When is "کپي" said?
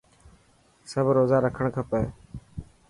1.75-2.03